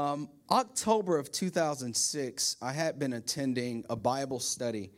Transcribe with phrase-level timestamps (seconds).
[0.00, 4.92] Um, October of 2006, I had been attending a Bible study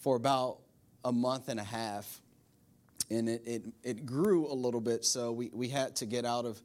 [0.00, 0.58] for about
[1.04, 2.20] a month and a half.
[3.08, 6.44] And it, it, it grew a little bit, so we, we had to get out
[6.44, 6.60] of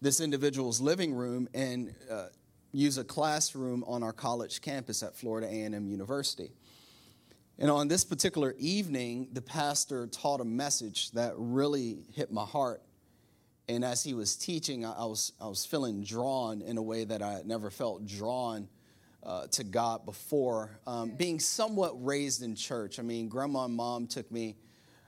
[0.00, 2.26] this individual's living room and uh,
[2.70, 6.52] use a classroom on our college campus at Florida A&M University.
[7.58, 12.82] And on this particular evening, the pastor taught a message that really hit my heart.
[13.74, 17.22] And as he was teaching, I was, I was feeling drawn in a way that
[17.22, 18.68] I had never felt drawn
[19.22, 20.78] uh, to God before.
[20.86, 24.56] Um, being somewhat raised in church, I mean, grandma and mom took me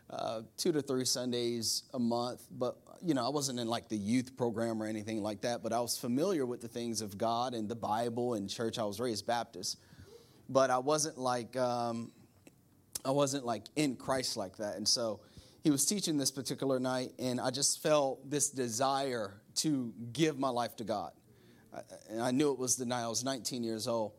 [0.09, 3.97] uh, two to three Sundays a month, but you know, I wasn't in like the
[3.97, 7.52] youth program or anything like that, but I was familiar with the things of God
[7.52, 8.79] and the Bible and church.
[8.79, 9.79] I was raised Baptist,
[10.49, 12.12] but I wasn't like, um,
[13.05, 14.77] I wasn't like in Christ like that.
[14.77, 15.21] And so
[15.64, 20.50] he was teaching this particular night, and I just felt this desire to give my
[20.50, 21.12] life to God.
[22.10, 24.12] And I knew it was the night I was 19 years old.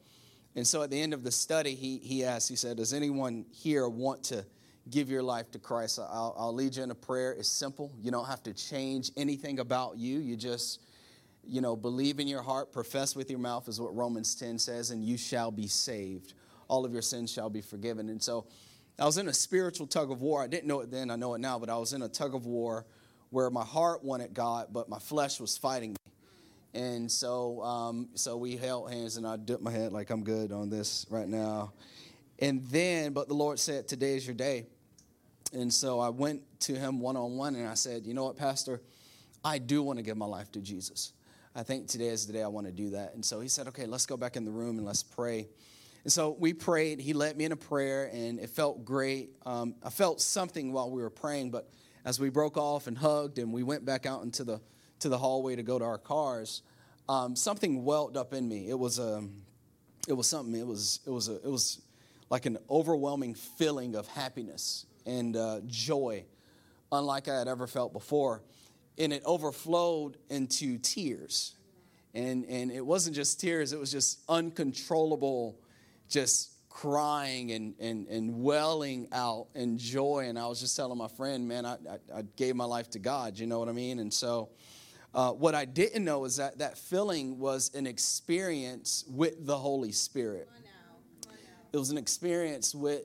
[0.55, 3.45] And so at the end of the study, he, he asked, he said, Does anyone
[3.51, 4.43] here want to
[4.89, 5.99] give your life to Christ?
[5.99, 7.33] I'll, I'll lead you in a prayer.
[7.33, 7.91] It's simple.
[8.01, 10.17] You don't have to change anything about you.
[10.17, 10.81] You just,
[11.43, 14.89] you know, believe in your heart, profess with your mouth, is what Romans 10 says,
[14.89, 16.33] and you shall be saved.
[16.69, 18.09] All of your sins shall be forgiven.
[18.09, 18.47] And so
[18.97, 20.41] I was in a spiritual tug of war.
[20.41, 22.33] I didn't know it then, I know it now, but I was in a tug
[22.33, 22.85] of war
[23.29, 25.97] where my heart wanted God, but my flesh was fighting me.
[26.73, 30.51] And so, um, so we held hands, and I dipped my head like I'm good
[30.51, 31.73] on this right now.
[32.39, 34.65] And then, but the Lord said, "Today is your day."
[35.53, 38.35] And so I went to him one on one, and I said, "You know what,
[38.35, 38.81] Pastor?
[39.43, 41.13] I do want to give my life to Jesus.
[41.53, 43.69] I think today is the day I want to do that." And so he said,
[43.69, 45.47] "Okay, let's go back in the room and let's pray."
[46.05, 46.99] And so we prayed.
[46.99, 49.31] He led me in a prayer, and it felt great.
[49.43, 51.67] Um, I felt something while we were praying, but
[52.05, 54.61] as we broke off and hugged, and we went back out into the
[54.99, 56.61] to the hallway to go to our cars,
[57.09, 58.69] um, something welled up in me.
[58.69, 59.41] It was a, um,
[60.07, 60.53] it was something.
[60.53, 61.81] It was it was a, it was
[62.29, 66.23] like an overwhelming feeling of happiness and uh, joy,
[66.91, 68.43] unlike I had ever felt before,
[68.99, 71.55] and it overflowed into tears,
[72.13, 73.73] and and it wasn't just tears.
[73.73, 75.57] It was just uncontrollable
[76.09, 80.25] just crying and, and, and welling out in joy.
[80.27, 82.99] And I was just telling my friend, man, I, I, I gave my life to
[82.99, 83.99] God, you know what I mean?
[83.99, 84.49] And so
[85.13, 89.93] uh, what I didn't know is that that feeling was an experience with the Holy
[89.93, 90.49] Spirit.
[91.71, 93.03] It was an experience with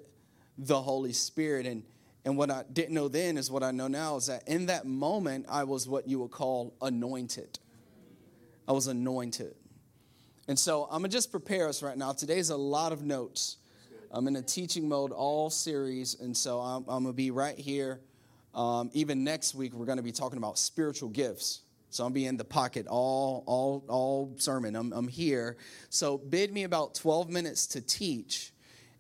[0.59, 1.67] the Holy Spirit.
[1.67, 1.85] And,
[2.25, 4.87] and what I didn't know then is what I know now is that in that
[4.87, 7.61] moment, I was what you would call anointed.
[8.67, 9.55] I was anointed.
[10.51, 12.11] And so I'm going to just prepare us right now.
[12.11, 13.59] Today's a lot of notes.
[14.11, 16.19] I'm in a teaching mode all series.
[16.19, 18.01] And so I'm, I'm going to be right here.
[18.53, 21.61] Um, even next week, we're going to be talking about spiritual gifts.
[21.91, 24.75] So I'm be in the pocket all, all, all sermon.
[24.75, 25.57] I'm, I'm here.
[25.89, 28.51] So bid me about 12 minutes to teach.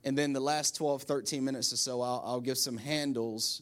[0.04, 3.60] And then the last 12, 13 minutes or so, I'll, I'll give some handles.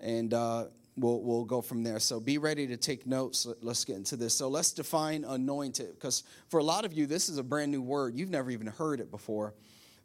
[0.00, 1.98] And uh, we'll, we'll go from there.
[1.98, 3.46] So be ready to take notes.
[3.60, 4.34] Let's get into this.
[4.34, 7.82] So let's define anointed, because for a lot of you, this is a brand new
[7.82, 8.14] word.
[8.14, 9.54] You've never even heard it before.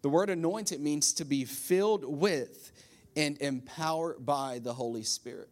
[0.01, 2.71] The word anointed means to be filled with
[3.15, 5.49] and empowered by the Holy Spirit.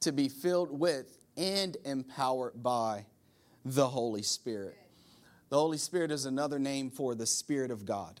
[0.00, 3.06] To be filled with and empowered by
[3.64, 4.76] the Holy Spirit.
[5.48, 8.20] The Holy Spirit is another name for the Spirit of God.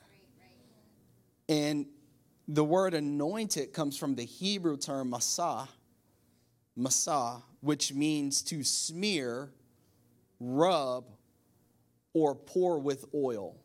[1.48, 1.86] And
[2.48, 5.68] the word anointed comes from the Hebrew term masah,
[6.78, 9.52] masah, which means to smear,
[10.40, 11.04] rub,
[12.12, 13.56] or pour with oil.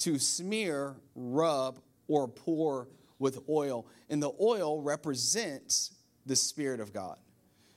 [0.00, 3.86] To smear, rub, or pour with oil.
[4.10, 5.92] And the oil represents
[6.26, 7.16] the Spirit of God.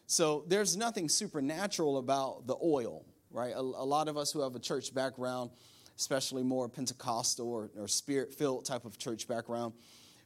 [0.07, 3.53] So there's nothing supernatural about the oil, right?
[3.53, 5.51] A, a lot of us who have a church background,
[5.97, 9.73] especially more Pentecostal or, or spirit filled type of church background,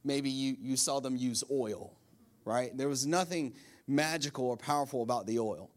[0.04, 1.96] maybe you, you saw them use oil,
[2.44, 2.76] right?
[2.76, 3.54] There was nothing
[3.86, 5.70] magical or powerful about the oil,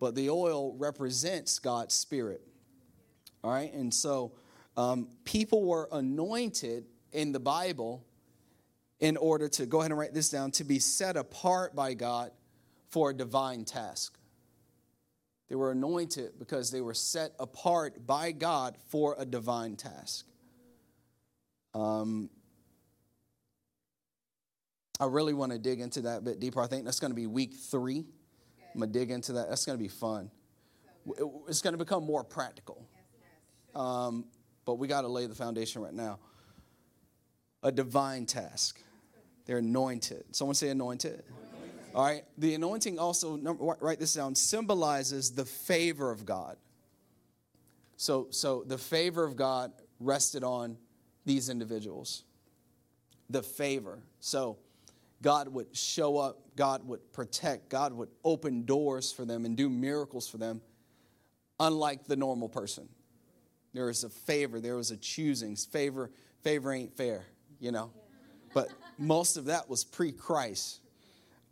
[0.00, 2.42] but the oil represents God's spirit,
[3.42, 3.72] all right?
[3.72, 4.32] And so
[4.76, 8.04] um, people were anointed in the Bible
[9.00, 12.30] in order to, go ahead and write this down, to be set apart by God
[12.88, 14.18] for a divine task.
[15.48, 20.26] They were anointed because they were set apart by God for a divine task.
[21.74, 22.30] Um,
[24.98, 26.60] I really want to dig into that a bit deeper.
[26.60, 28.06] I think that's going to be week three.
[28.74, 29.48] I'm going to dig into that.
[29.48, 30.30] That's going to be fun.
[31.48, 32.88] It's going to become more practical.
[33.74, 34.24] Um,
[34.64, 36.18] but we got to lay the foundation right now.
[37.62, 38.82] A divine task.
[39.44, 40.24] They're anointed.
[40.32, 41.22] Someone say anointed.
[41.96, 42.24] All right.
[42.36, 43.38] The anointing also,
[43.80, 46.58] write this down, symbolizes the favor of God.
[47.96, 50.76] So, so the favor of God rested on
[51.24, 52.24] these individuals.
[53.30, 54.02] The favor.
[54.20, 54.58] So
[55.22, 59.70] God would show up, God would protect, God would open doors for them and do
[59.70, 60.60] miracles for them,
[61.58, 62.90] unlike the normal person.
[63.72, 65.56] There was a favor, there was a choosing.
[65.56, 66.10] Favor,
[66.42, 67.24] favor ain't fair,
[67.58, 67.90] you know.
[68.52, 70.80] But most of that was pre-Christ.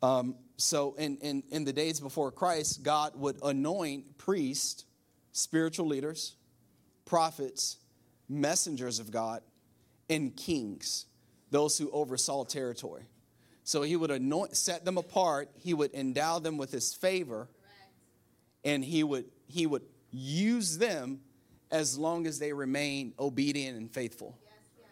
[0.04, 4.84] Um, so in, in, in the days before Christ, God would anoint priests,
[5.32, 6.36] spiritual leaders,
[7.06, 7.78] prophets,
[8.28, 9.40] messengers of God,
[10.10, 11.06] and kings,
[11.50, 13.04] those who oversaw territory.
[13.62, 15.48] So he would anoint, set them apart.
[15.58, 17.48] He would endow them with his favor,
[18.62, 21.20] and he would he would use them
[21.70, 24.38] as long as they remain obedient and faithful.
[24.42, 24.86] Yes, yes.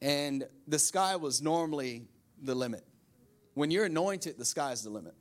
[0.00, 2.08] And the sky was normally
[2.42, 2.84] the limit.
[3.54, 5.14] When you're anointed, the sky's the limit.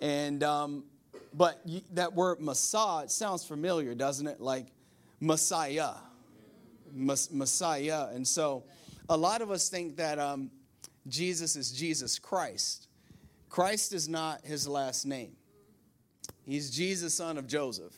[0.00, 0.84] And um,
[1.34, 4.40] but you, that word Messiah, sounds familiar, doesn't it?
[4.40, 4.66] Like
[5.20, 5.94] Messiah,
[6.92, 8.08] Messiah.
[8.12, 8.64] And so,
[9.08, 10.50] a lot of us think that um,
[11.06, 12.88] Jesus is Jesus Christ.
[13.48, 15.36] Christ is not his last name.
[16.44, 17.94] He's Jesus, son of Joseph,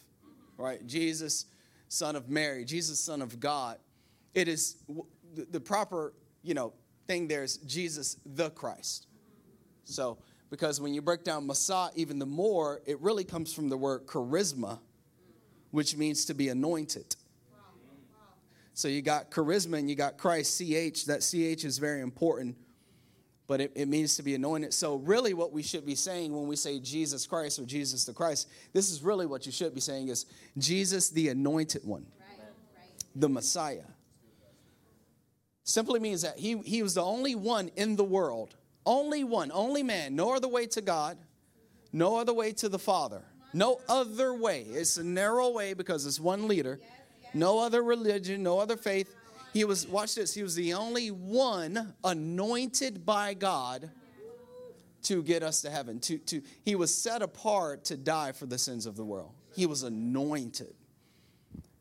[0.59, 0.85] right?
[0.87, 1.47] Jesus,
[1.89, 3.79] son of Mary, Jesus, son of God.
[4.35, 4.77] It is
[5.35, 6.73] the proper, you know,
[7.07, 9.07] thing there is Jesus the Christ.
[9.85, 10.19] So,
[10.51, 14.07] because when you break down Messiah even the more, it really comes from the word
[14.07, 14.79] charisma,
[15.71, 17.17] which means to be anointed.
[18.77, 21.05] So you got charisma and you got Christ, CH.
[21.07, 22.57] That CH is very important
[23.47, 24.73] but it, it, means to be anointed.
[24.73, 28.13] So, really, what we should be saying when we say Jesus Christ or Jesus the
[28.13, 32.39] Christ, this is really what you should be saying is Jesus the anointed one, right,
[32.77, 33.05] right.
[33.15, 33.85] the Messiah.
[35.65, 38.55] Simply means that he, he was the only one in the world,
[38.87, 41.17] only one, only man, no other way to God,
[41.93, 43.23] no other way to the Father,
[43.53, 44.63] no other way.
[44.63, 46.81] It's a narrow way because it's one leader,
[47.33, 49.15] no other religion, no other faith
[49.55, 53.89] he was, watch this, he was the only one anointed by God
[55.05, 56.01] to get us to heaven.
[56.01, 59.31] To, to, he was set apart to die for the sins of the world.
[59.55, 60.75] He was anointed.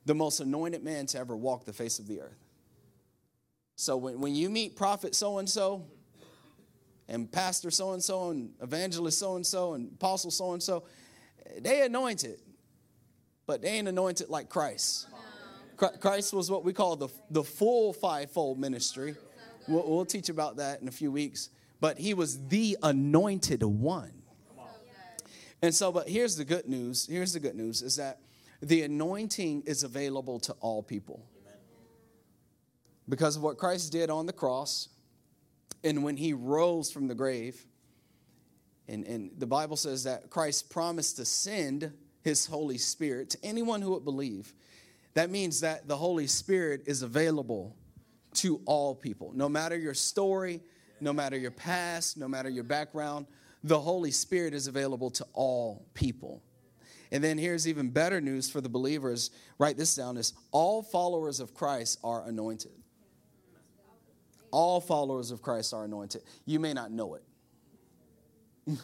[0.05, 2.42] The most anointed man to ever walk the face of the earth.
[3.83, 5.85] So when, when you meet prophet so and so,
[7.09, 10.85] and pastor so and so, and evangelist so and so, and apostle so and so,
[11.59, 12.39] they anointed,
[13.45, 15.07] but they ain't anointed like Christ.
[15.99, 19.15] Christ was what we call the, the full fivefold ministry.
[19.67, 21.49] We'll, we'll teach about that in a few weeks.
[21.81, 24.13] But he was the anointed one.
[25.61, 27.05] And so, but here's the good news.
[27.05, 28.19] Here's the good news is that
[28.61, 31.25] the anointing is available to all people.
[33.09, 34.89] Because of what Christ did on the cross
[35.83, 37.65] and when he rose from the grave.
[38.87, 41.91] And, and the Bible says that Christ promised to send
[42.21, 44.53] his Holy Spirit to anyone who would believe.
[45.13, 47.75] That means that the Holy Spirit is available
[48.35, 49.31] to all people.
[49.35, 50.61] No matter your story,
[50.99, 53.27] no matter your past, no matter your background,
[53.63, 56.41] the Holy Spirit is available to all people.
[57.11, 59.29] And then here's even better news for the believers.
[59.59, 62.71] Write this down is all followers of Christ are anointed.
[64.53, 66.21] All followers of Christ are anointed.
[66.45, 67.23] You may not know it.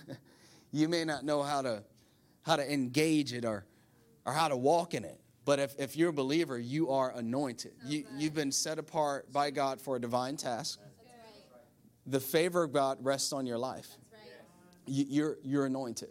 [0.72, 1.84] you may not know how to
[2.42, 3.68] how to engage it or
[4.26, 5.22] or how to walk in it.
[5.46, 7.74] But if, if you're a believer, you are anointed.
[7.86, 10.80] You, you've been set apart by God for a divine task.
[12.08, 13.90] The favor of God rests on your life.
[14.88, 16.10] You, you're, you're anointed.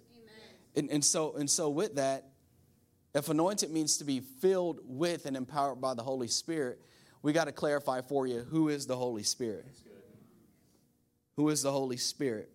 [0.77, 2.29] And, and, so, and so, with that,
[3.13, 6.81] if anointed means to be filled with and empowered by the Holy Spirit,
[7.23, 9.67] we got to clarify for you who is the Holy Spirit?
[11.37, 12.51] Who is the Holy Spirit?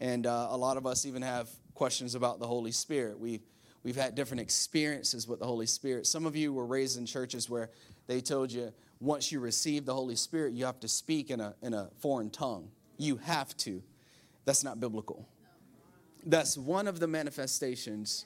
[0.00, 3.18] And uh, a lot of us even have questions about the Holy Spirit.
[3.18, 3.42] We've
[3.84, 6.06] We've had different experiences with the Holy Spirit.
[6.06, 7.70] Some of you were raised in churches where
[8.06, 11.54] they told you once you receive the Holy Spirit, you have to speak in a,
[11.60, 12.70] in a foreign tongue.
[12.96, 13.82] You have to.
[14.46, 15.28] That's not biblical.
[16.24, 18.24] That's one of the manifestations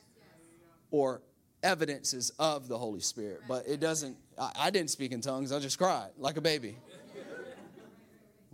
[0.93, 1.23] or
[1.63, 3.43] evidences of the Holy Spirit.
[3.49, 6.77] But it doesn't, I, I didn't speak in tongues, I just cried like a baby.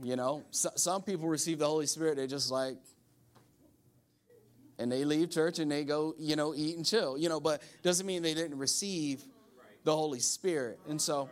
[0.02, 2.76] You know, so, some people receive the Holy Spirit, they just like,
[4.78, 7.62] and they leave church and they go, you know, eat and chill, you know, but
[7.82, 9.22] doesn't mean they didn't receive
[9.84, 10.80] the Holy Spirit.
[10.88, 11.28] And so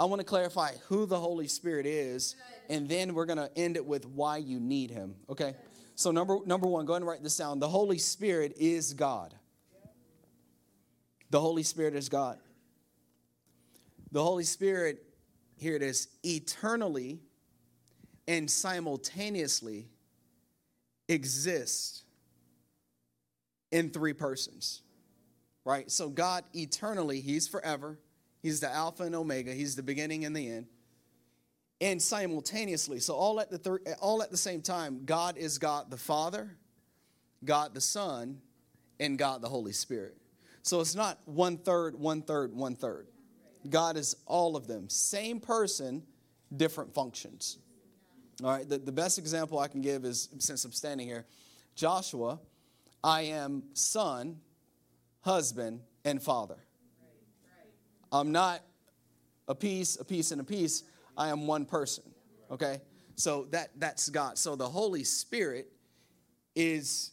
[0.00, 2.34] I want to clarify who the Holy Spirit is,
[2.70, 5.14] and then we're going to end it with why you need him.
[5.28, 5.54] Okay?
[5.94, 7.58] So number number 1, go ahead and write this down.
[7.58, 9.34] The Holy Spirit is God.
[11.32, 12.38] The Holy Spirit is God.
[14.12, 15.02] The Holy Spirit,
[15.56, 17.20] here it is, eternally
[18.28, 19.88] and simultaneously
[21.08, 22.04] exists
[23.70, 24.82] in three persons.
[25.64, 25.90] right?
[25.90, 27.98] So God eternally, He's forever.
[28.42, 29.54] He's the Alpha and Omega.
[29.54, 30.66] He's the beginning and the end.
[31.80, 35.90] And simultaneously, so all at the thir- all at the same time, God is God
[35.90, 36.58] the Father,
[37.42, 38.42] God the Son,
[39.00, 40.18] and God the Holy Spirit.
[40.62, 43.08] So it's not one third, one third, one third.
[43.68, 44.88] God is all of them.
[44.88, 46.02] Same person,
[46.56, 47.58] different functions.
[48.42, 51.26] All right, the, the best example I can give is since I'm standing here
[51.74, 52.38] Joshua,
[53.02, 54.40] I am son,
[55.20, 56.58] husband, and father.
[58.10, 58.60] I'm not
[59.48, 60.84] a piece, a piece, and a piece.
[61.16, 62.04] I am one person.
[62.50, 62.80] Okay?
[63.16, 64.38] So that that's God.
[64.38, 65.72] So the Holy Spirit
[66.54, 67.12] is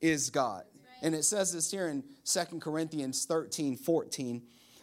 [0.00, 0.64] is God.
[1.02, 4.42] And it says this here in Second Corinthians 13, 14.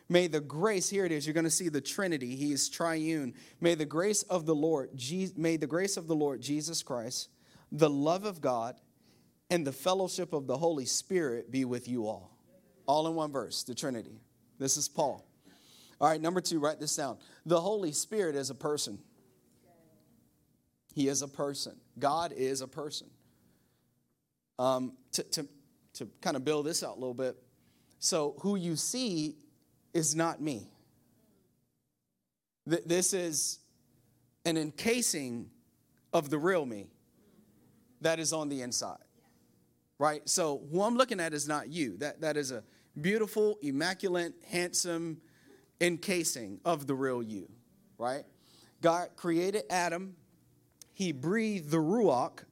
[0.10, 2.36] May the grace, here it is, you're going to see the Trinity.
[2.36, 3.34] He is triune.
[3.62, 4.90] May the grace of the Lord,
[5.38, 7.30] may the grace of the Lord Jesus Christ,
[7.72, 8.76] the love of God,
[9.50, 12.38] and the fellowship of the Holy Spirit be with you all.
[12.86, 14.20] All in one verse, the Trinity.
[14.60, 15.26] This is Paul.
[16.02, 17.18] All right, number two, write this down.
[17.46, 19.00] The Holy Spirit is a person.
[20.94, 21.76] He is a person.
[21.98, 23.08] God is a person.
[24.60, 25.48] Um, to, to,
[25.94, 27.36] to kind of build this out a little bit,
[28.00, 29.36] so who you see
[29.94, 30.70] is not me.
[32.70, 33.60] Th- this is
[34.46, 35.50] an encasing
[36.12, 36.88] of the real me
[38.02, 38.98] that is on the inside.
[40.00, 40.28] Right?
[40.28, 41.98] So who I'm looking at is not you.
[41.98, 42.64] That, that is a
[43.00, 45.22] beautiful, immaculate, handsome
[45.80, 47.50] encasing of the real you.
[47.98, 48.24] Right?
[48.82, 50.16] God created Adam.
[50.94, 52.44] He breathed the Ruach,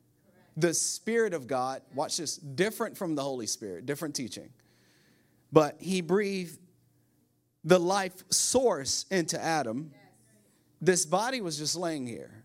[0.58, 1.81] the Spirit of God.
[1.93, 4.50] Watch this, different from the Holy Spirit, different teaching.
[5.51, 6.60] But he breathed
[7.63, 9.91] the life source into Adam.
[10.81, 12.43] This body was just laying here.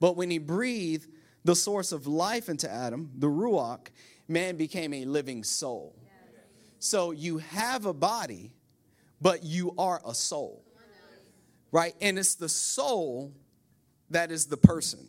[0.00, 1.08] But when he breathed
[1.44, 3.88] the source of life into Adam, the Ruach,
[4.28, 5.96] man became a living soul.
[6.78, 8.54] So you have a body,
[9.20, 10.64] but you are a soul.
[11.70, 11.94] Right?
[12.00, 13.32] And it's the soul
[14.10, 15.08] that is the person.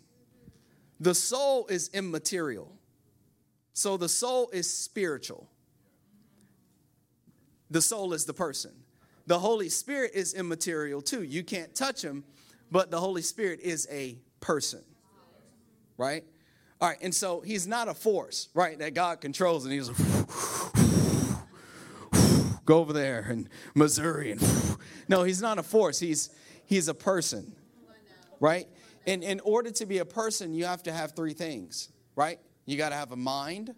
[1.03, 2.71] The soul is immaterial.
[3.73, 5.49] So the soul is spiritual.
[7.69, 8.71] The soul is the person.
[9.27, 11.23] The Holy Spirit is immaterial too.
[11.23, 12.23] You can't touch him,
[12.71, 14.81] but the Holy Spirit is a person.
[15.97, 16.23] Right?
[16.79, 19.97] All right, and so he's not a force, right, that God controls and he's like,
[22.65, 24.41] go over there in Missouri and
[25.09, 25.99] no, he's not a force.
[25.99, 26.29] He's
[26.65, 27.57] he's a person.
[28.39, 28.69] Right?
[29.05, 32.39] In order to be a person, you have to have three things, right?
[32.65, 33.73] You got to have a mind,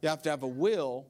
[0.00, 1.06] you have to have a will,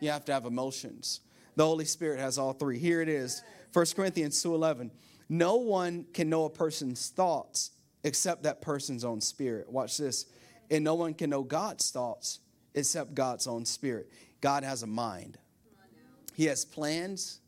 [0.00, 1.20] you have to have emotions.
[1.56, 2.78] The Holy Spirit has all three.
[2.78, 3.42] Here it is.
[3.72, 4.90] 1 Corinthians 2:11.
[5.28, 7.70] No one can know a person's thoughts
[8.02, 9.70] except that person's own spirit.
[9.70, 10.26] Watch this.
[10.70, 12.40] And no one can know God's thoughts
[12.74, 14.10] except God's own spirit.
[14.40, 15.38] God has a mind.
[16.34, 17.40] He has plans.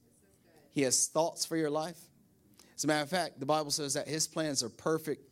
[0.72, 1.98] He has thoughts for your life.
[2.76, 5.25] As a matter of fact, the Bible says that his plans are perfect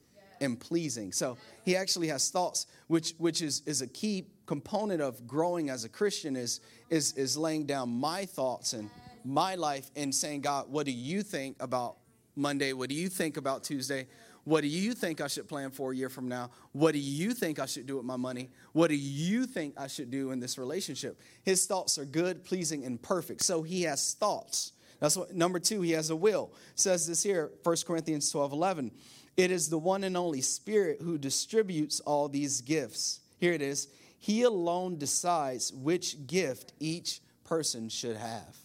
[0.45, 1.13] and pleasing.
[1.13, 5.85] So he actually has thoughts, which which is, is a key component of growing as
[5.85, 6.61] a Christian is,
[6.91, 8.91] is, is laying down my thoughts and
[9.25, 11.97] my life and saying, God, what do you think about
[12.37, 12.73] Monday?
[12.73, 14.07] What do you think about Tuesday?
[14.45, 16.51] What do you think I should plan for a year from now?
[16.73, 18.51] What do you think I should do with my money?
[18.73, 21.19] What do you think I should do in this relationship?
[21.43, 23.43] His thoughts are good, pleasing, and perfect.
[23.43, 24.73] So he has thoughts.
[25.01, 26.53] That's what number two, he has a will.
[26.73, 28.91] It says this here, 1 Corinthians 12 11.
[29.37, 33.21] It is the one and only Spirit who distributes all these gifts.
[33.38, 33.88] Here it is.
[34.19, 38.57] He alone decides which gift each person should have.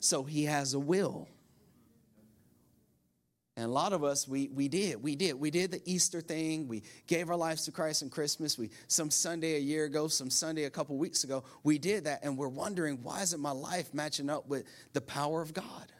[0.00, 1.28] So he has a will.
[3.56, 5.02] And a lot of us, we, we did.
[5.02, 5.34] We did.
[5.34, 6.68] We did the Easter thing.
[6.68, 8.56] We gave our lives to Christ on Christmas.
[8.56, 12.20] We some Sunday a year ago, some Sunday a couple weeks ago, we did that.
[12.22, 15.92] And we're wondering, why isn't my life matching up with the power of God?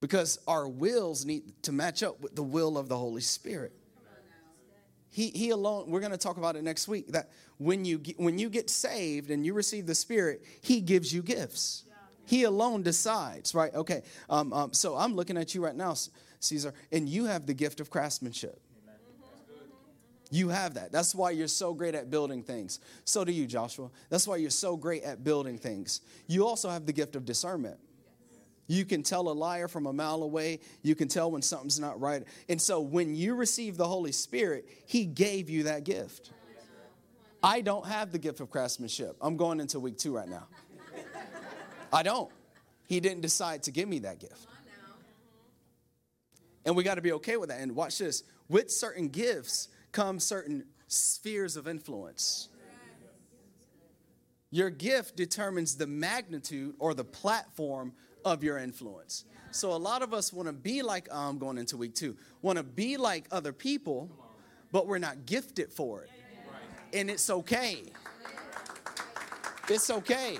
[0.00, 3.72] Because our wills need to match up with the will of the Holy Spirit.
[5.10, 8.38] He, he alone, we're going to talk about it next week, that when you, when
[8.38, 11.84] you get saved and you receive the Spirit, He gives you gifts.
[12.26, 13.74] He alone decides, right?
[13.74, 15.94] Okay, um, um, so I'm looking at you right now,
[16.38, 18.60] Caesar, and you have the gift of craftsmanship.
[20.30, 20.92] You have that.
[20.92, 22.78] That's why you're so great at building things.
[23.04, 23.90] So do you, Joshua.
[24.10, 26.02] That's why you're so great at building things.
[26.28, 27.80] You also have the gift of discernment.
[28.70, 30.60] You can tell a liar from a mile away.
[30.82, 32.22] You can tell when something's not right.
[32.48, 36.30] And so when you receive the Holy Spirit, He gave you that gift.
[37.42, 39.16] I don't have the gift of craftsmanship.
[39.20, 40.46] I'm going into week two right now.
[41.92, 42.30] I don't.
[42.86, 44.46] He didn't decide to give me that gift.
[46.64, 47.58] And we got to be okay with that.
[47.60, 52.48] And watch this with certain gifts come certain spheres of influence.
[54.52, 59.24] Your gift determines the magnitude or the platform of your influence.
[59.52, 62.16] So a lot of us want to be like oh, I'm going into week two,
[62.42, 64.10] want to be like other people,
[64.72, 66.10] but we're not gifted for it.
[66.92, 67.82] And it's okay.
[69.68, 70.38] It's okay.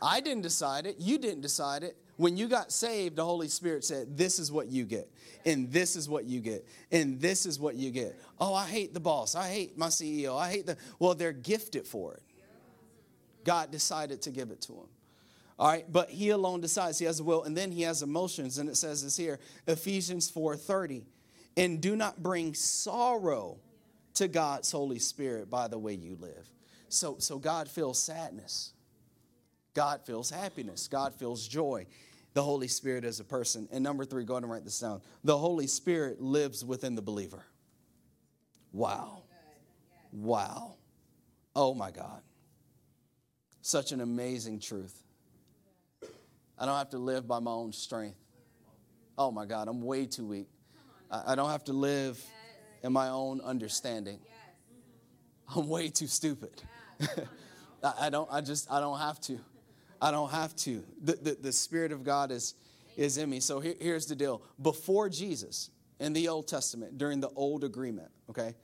[0.00, 0.96] I didn't decide it.
[0.98, 1.96] You didn't decide it.
[2.16, 5.10] When you got saved, the Holy Spirit said, This is what you get,
[5.44, 8.18] and this is what you get, and this is what you get.
[8.40, 9.34] Oh, I hate the boss.
[9.34, 10.38] I hate my CEO.
[10.38, 10.76] I hate the.
[10.98, 12.22] Well, they're gifted for it.
[13.44, 14.88] God decided to give it to them.
[15.58, 16.98] All right, but he alone decides.
[16.98, 20.30] He has a will, and then he has emotions, and it says this here Ephesians
[20.30, 21.04] 4:30.
[21.58, 23.58] And do not bring sorrow
[24.14, 26.50] to God's Holy Spirit by the way you live.
[26.90, 28.72] So, so God feels sadness.
[29.72, 30.88] God feels happiness.
[30.88, 31.86] God feels joy.
[32.34, 33.68] The Holy Spirit is a person.
[33.72, 35.00] And number three, go ahead and write this down.
[35.24, 37.44] The Holy Spirit lives within the believer.
[38.72, 39.22] Wow.
[40.12, 40.76] Wow.
[41.54, 42.20] Oh my God.
[43.62, 45.02] Such an amazing truth.
[46.58, 48.18] I don't have to live by my own strength.
[49.18, 50.48] Oh my God, I'm way too weak.
[51.10, 52.22] I don't have to live
[52.82, 54.18] in my own understanding.
[55.54, 56.62] I'm way too stupid.
[58.00, 59.38] I don't, I just, I don't have to.
[60.00, 60.84] I don't have to.
[61.02, 62.54] The, the, the Spirit of God is,
[62.96, 63.40] is in me.
[63.40, 64.42] So here, here's the deal.
[64.60, 65.70] Before Jesus,
[66.00, 68.54] in the Old Testament, during the Old Agreement, okay,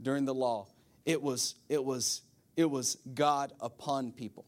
[0.00, 0.68] during the law,
[1.04, 2.22] it was, it was,
[2.56, 4.46] it was God upon people.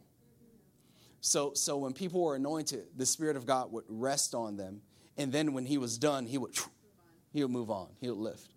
[1.26, 4.82] So, so when people were anointed, the Spirit of God would rest on them.
[5.16, 6.54] And then when he was done, he would,
[7.32, 7.88] he would move on.
[7.98, 8.50] He would lift.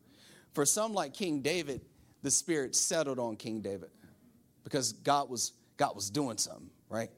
[0.51, 1.79] For some like King David,
[2.23, 3.89] the Spirit settled on King David
[4.65, 7.09] because God was, God was doing something, right?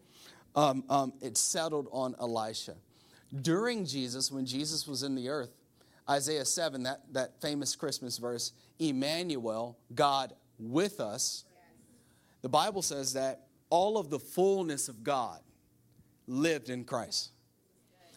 [0.53, 2.75] Um, um, it settled on Elisha.
[3.41, 5.49] During Jesus, when Jesus was in the earth,
[6.07, 11.43] Isaiah 7, that, that famous Christmas verse, Emmanuel, God with us,
[12.43, 15.39] the Bible says that all of the fullness of God
[16.27, 17.31] lived in Christ.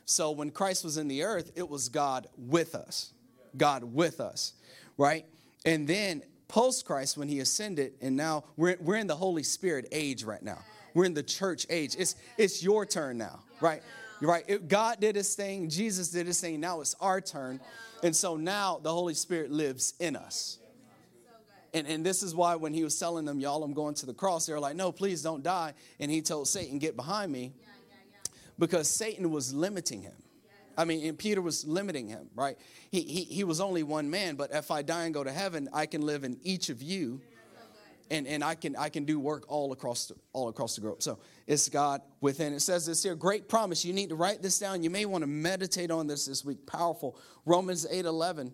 [0.04, 3.12] So when Christ was in the earth, it was God with us.
[3.57, 4.55] God with us,
[4.96, 5.27] right?
[5.64, 9.88] And then post Christ, when he ascended, and now we're, we're in the Holy Spirit
[9.90, 10.59] age right now.
[10.94, 11.96] We're in the church age.
[11.98, 13.83] It's, it's your turn now, right?
[14.20, 14.44] Right?
[14.46, 16.61] It, God did his thing, Jesus did his thing.
[16.61, 17.61] Now it's our turn.
[18.03, 20.59] And so now the Holy Spirit lives in us.
[21.74, 24.14] And, and this is why when he was telling them, y'all, I'm going to the
[24.14, 25.74] cross, they were like, no, please don't die.
[25.98, 27.52] And he told Satan, get behind me.
[28.58, 30.12] Because Satan was limiting him.
[30.76, 32.56] I mean, and Peter was limiting him, right?
[32.90, 35.68] He, he, he was only one man, but if I die and go to heaven,
[35.72, 37.20] I can live in each of you
[38.12, 41.02] and, and I can I can do work all across the, all across the globe.
[41.02, 42.52] So it's God within.
[42.52, 43.85] It says this here, great promise.
[43.85, 44.82] You need to write this down.
[44.82, 46.66] You may want to meditate on this this week.
[46.66, 47.16] Powerful.
[47.46, 48.52] Romans 8 11.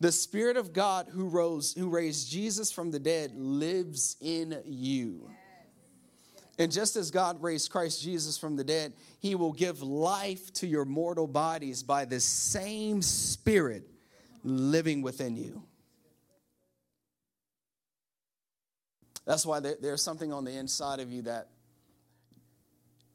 [0.00, 5.30] The Spirit of God who rose, who raised Jesus from the dead lives in you.
[6.58, 10.66] And just as God raised Christ Jesus from the dead, he will give life to
[10.66, 13.88] your mortal bodies by the same Spirit
[14.42, 15.62] living within you.
[19.26, 21.48] That's why there's something on the inside of you that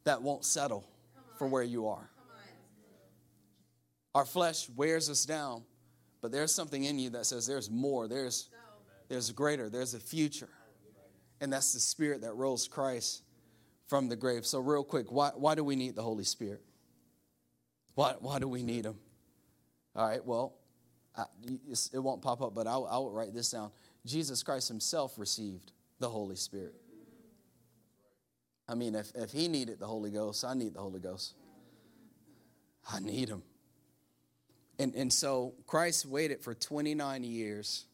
[0.06, 0.88] that won't settle
[1.38, 2.10] for where you are.
[4.14, 5.64] Our flesh wears us down,
[6.26, 8.50] but there's something in you that says there's more, there's
[9.10, 10.50] there's greater, there's a future.
[11.40, 13.22] And that's the spirit that rose Christ
[13.86, 14.44] from the grave.
[14.44, 16.64] So real quick, why, why do we need the Holy Spirit?
[17.94, 18.96] Why, why do we need him?
[19.96, 20.56] All right, well,
[21.16, 21.26] I,
[21.94, 23.70] it won't pop up, but I'll, I'll write this down.
[24.04, 26.74] Jesus Christ himself received the Holy Spirit.
[28.68, 31.36] I mean, if, if he needed the Holy Ghost, I need the Holy Ghost.
[32.92, 33.44] I need him.
[34.78, 37.86] And, and so Christ waited for 29 years.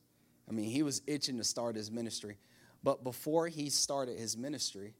[0.50, 2.38] I mean, he was itching to start his ministry.
[2.84, 4.96] But before he started his ministry,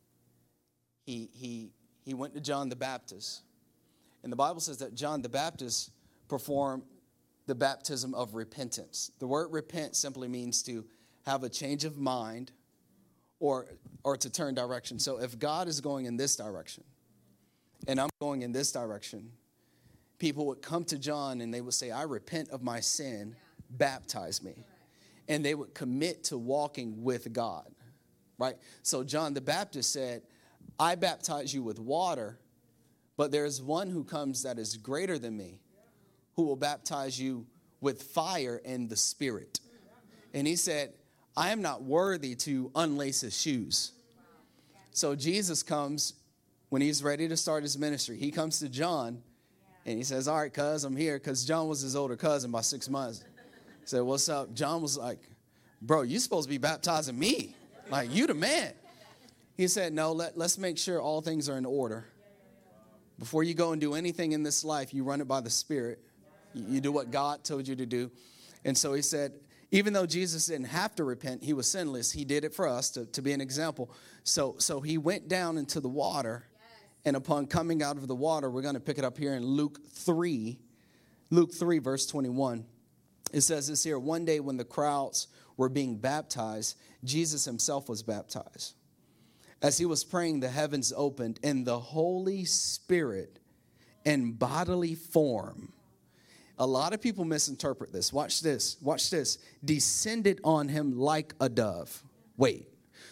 [1.06, 1.72] he, he,
[2.04, 3.42] he went to John the Baptist.
[4.24, 5.92] And the Bible says that John the Baptist
[6.28, 6.84] performed
[7.48, 9.12] the baptism of repentance.
[9.20, 10.86] The word repent simply means to
[11.26, 12.52] have a change of mind
[13.40, 13.68] or
[14.04, 15.00] or to turn direction.
[15.00, 16.84] So if God is going in this direction
[17.88, 19.32] and I'm going in this direction,
[20.22, 23.36] people would come to John and they would say, "I repent of my sin,
[23.72, 24.64] baptize me."
[25.28, 27.74] And they would commit to walking with God.
[28.38, 28.58] Right?
[28.84, 30.22] So John the Baptist said,
[30.80, 32.40] "I baptize you with water,
[33.18, 35.60] but there's one who comes that is greater than me,
[36.36, 37.48] who will baptize you
[37.82, 39.60] with fire and the Spirit."
[40.34, 40.94] And he said,
[41.36, 43.94] I am not worthy to unlace his shoes.
[44.92, 46.14] So Jesus comes
[46.70, 48.18] when he's ready to start his ministry.
[48.18, 49.24] He comes to John
[49.86, 51.18] and he says, All right, cuz, I'm here.
[51.18, 53.24] Because John was his older cousin by six months.
[53.82, 54.54] He said, What's up?
[54.54, 55.20] John was like,
[55.82, 57.56] Bro, you supposed to be baptizing me.
[57.90, 58.74] Like, you the man.
[59.58, 62.06] He said, No, let, let's make sure all things are in order.
[63.20, 66.00] Before you go and do anything in this life, you run it by the Spirit.
[66.54, 68.12] You, you do what God told you to do.
[68.66, 69.34] And so he said,
[69.72, 72.12] even though Jesus didn't have to repent, he was sinless.
[72.12, 73.90] He did it for us to, to be an example.
[74.24, 76.44] So, so he went down into the water,
[77.06, 79.44] and upon coming out of the water, we're going to pick it up here in
[79.44, 80.60] Luke 3,
[81.30, 82.66] Luke 3, verse 21.
[83.34, 88.04] It says this here one day when the crowds were being baptized, Jesus himself was
[88.04, 88.76] baptized.
[89.62, 93.40] As he was praying, the heavens opened, and the Holy Spirit
[94.06, 95.72] in bodily form.
[96.58, 98.12] A lot of people misinterpret this.
[98.12, 98.78] Watch this.
[98.82, 99.38] Watch this.
[99.64, 102.04] Descended on him like a dove.
[102.38, 102.68] Wait.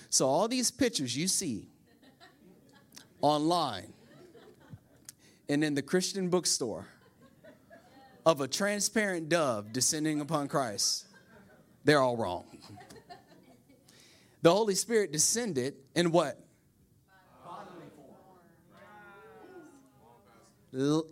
[0.09, 1.69] So, all these pictures you see
[3.21, 3.93] online
[5.49, 6.87] and in the Christian bookstore
[8.25, 11.07] of a transparent dove descending upon Christ,
[11.83, 12.45] they're all wrong.
[14.41, 16.39] The Holy Spirit descended in what?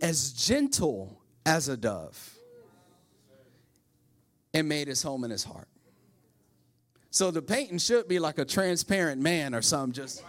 [0.00, 2.36] As gentle as a dove
[4.54, 5.68] and made his home in his heart.
[7.10, 10.22] So the painting should be like a transparent man or something, just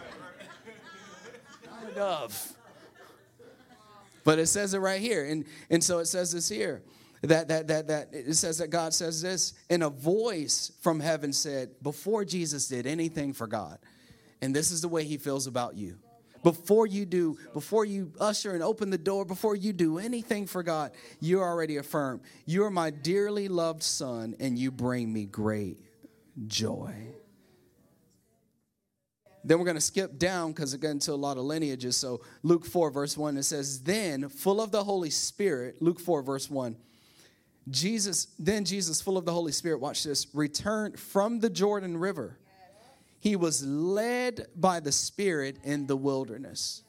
[1.90, 2.56] dove.
[4.24, 5.24] But it says it right here.
[5.24, 6.82] And, and so it says this here
[7.22, 11.32] that, that, that, that it says that God says this, and a voice from heaven
[11.32, 13.78] said, before Jesus did anything for God,
[14.42, 15.98] and this is the way he feels about you.
[16.42, 20.62] Before you do, before you usher and open the door, before you do anything for
[20.62, 22.22] God, you're already affirmed.
[22.46, 25.78] You are my dearly loved son, and you bring me great
[26.46, 26.94] joy.
[29.42, 31.96] Then we're going to skip down because it got into a lot of lineages.
[31.96, 36.22] So Luke 4, verse 1, it says, Then, full of the Holy Spirit, Luke 4,
[36.22, 36.76] verse 1,
[37.68, 42.38] Jesus, then Jesus, full of the Holy Spirit, watch this, returned from the Jordan River.
[43.18, 46.82] He was led by the Spirit in the wilderness.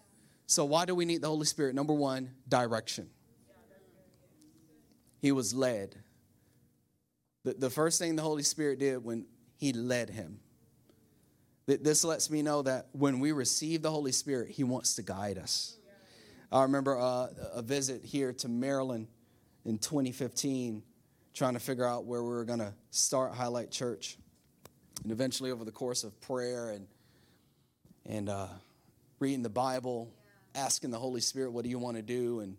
[0.47, 1.75] So, why do we need the Holy Spirit?
[1.75, 3.09] Number one, direction.
[5.21, 5.97] He was led.
[7.43, 9.25] The, the first thing the Holy Spirit did when
[9.57, 10.39] He led him
[11.77, 15.37] this lets me know that when we receive the Holy Spirit, He wants to guide
[15.37, 15.77] us.
[16.51, 19.07] I remember uh, a visit here to Maryland
[19.63, 20.83] in 2015,
[21.33, 24.17] trying to figure out where we were going to start Highlight Church.
[25.03, 26.87] And eventually, over the course of prayer and,
[28.05, 28.47] and uh,
[29.19, 30.11] reading the Bible,
[30.55, 32.41] asking the Holy Spirit, What do you want to do?
[32.41, 32.57] And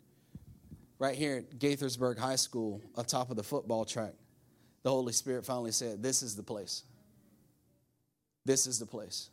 [0.98, 4.14] right here at Gaithersburg High School, atop of the football track,
[4.82, 6.84] the Holy Spirit finally said, This is the place
[8.44, 9.30] this is the place.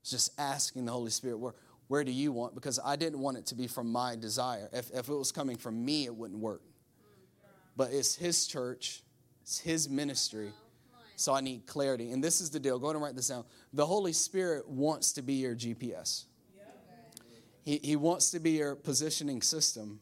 [0.00, 1.54] It's just asking the Holy Spirit, where,
[1.88, 2.54] where do you want?
[2.54, 4.68] Because I didn't want it to be from my desire.
[4.72, 6.62] If, if it was coming from me, it wouldn't work.
[7.76, 9.02] But it's His church,
[9.42, 10.52] it's His ministry.
[11.16, 12.10] So I need clarity.
[12.10, 12.78] And this is the deal.
[12.78, 13.44] Go ahead and write this down.
[13.72, 16.24] The Holy Spirit wants to be your GPS,
[17.64, 20.00] He, he wants to be your positioning system.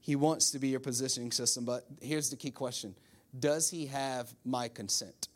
[0.00, 1.64] He wants to be your positioning system.
[1.64, 2.94] But here's the key question
[3.38, 5.28] does he have my consent?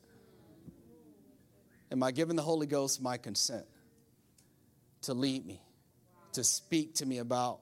[1.92, 3.66] Am I giving the Holy Ghost my consent
[5.03, 5.61] to lead me,
[6.33, 7.61] to speak to me about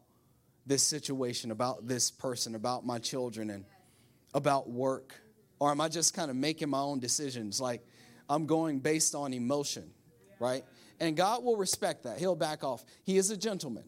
[0.67, 3.65] this situation, about this person, about my children, and
[4.35, 5.15] about work?
[5.59, 7.61] Or am I just kind of making my own decisions?
[7.61, 7.87] Like
[8.29, 9.91] I'm going based on emotion,
[10.39, 10.65] right?
[11.01, 12.19] And God will respect that.
[12.19, 12.85] He'll back off.
[13.05, 13.85] He is a gentleman.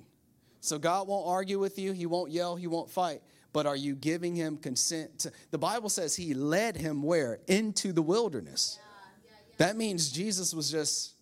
[0.61, 3.95] So God won't argue with you, He won't yell, He won't fight but are you
[3.95, 7.41] giving him consent to the bible says he led him where?
[7.47, 8.79] Into the wilderness.
[8.79, 8.85] Yeah,
[9.25, 9.55] yeah, yeah.
[9.67, 11.15] that means jesus was just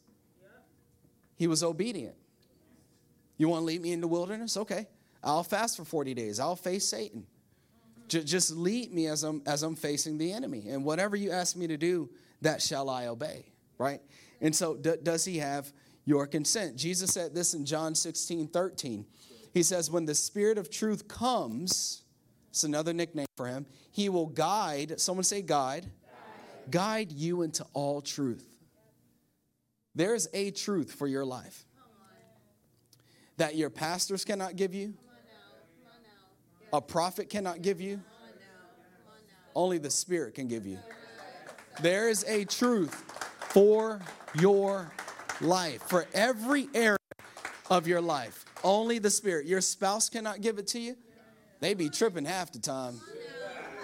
[1.36, 2.16] he was obedient.
[3.36, 4.56] You want to lead me in the wilderness?
[4.56, 4.88] Okay.
[5.22, 6.40] I'll fast for 40 days.
[6.40, 7.26] I'll face satan.
[8.08, 8.24] Mm-hmm.
[8.24, 10.68] just lead me as i'm as i'm facing the enemy.
[10.68, 12.10] And whatever you ask me to do
[12.42, 14.00] that shall i obey right?
[14.40, 15.72] And so d- does he have
[16.04, 16.76] your consent?
[16.76, 19.06] Jesus said this in john 16 13
[19.54, 22.02] he says when the spirit of truth comes
[22.58, 23.66] it's another nickname for him.
[23.92, 28.44] He will guide, someone say guide, guide, guide you into all truth.
[29.94, 31.64] There is a truth for your life
[33.36, 34.94] that your pastors cannot give you,
[36.72, 38.00] a prophet cannot give you,
[39.54, 40.80] only the Spirit can give you.
[41.80, 42.92] There is a truth
[43.50, 44.00] for
[44.34, 44.90] your
[45.40, 46.98] life, for every area
[47.70, 48.44] of your life.
[48.64, 49.46] Only the Spirit.
[49.46, 50.96] Your spouse cannot give it to you.
[51.60, 53.00] They be tripping half the time.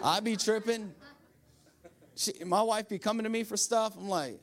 [0.03, 0.93] I be tripping.
[2.17, 3.97] She, my wife be coming to me for stuff.
[3.99, 4.39] I'm like,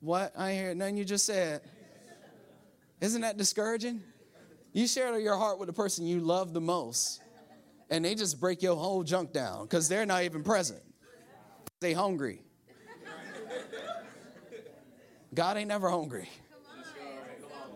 [0.00, 0.32] what?
[0.36, 1.62] I ain't hear nothing you just said.
[3.00, 4.02] Isn't that discouraging?
[4.72, 7.22] You share your heart with the person you love the most,
[7.90, 10.82] and they just break your whole junk down because they're not even present.
[11.80, 12.42] They hungry.
[15.34, 16.28] God ain't never hungry.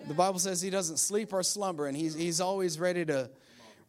[0.08, 3.30] The Bible says he doesn't sleep or slumber, and he's, he's always ready to,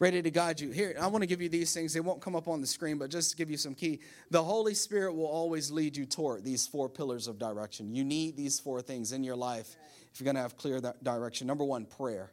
[0.01, 0.71] ready to guide you.
[0.71, 1.93] Here, I want to give you these things.
[1.93, 3.99] They won't come up on the screen, but just to give you some key.
[4.31, 7.93] The Holy Spirit will always lead you toward these four pillars of direction.
[7.93, 9.77] You need these four things in your life
[10.11, 11.45] if you're going to have clear direction.
[11.45, 12.31] Number one, prayer.